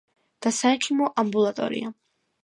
[0.45, 1.91] და საექიმო ამბულატორია.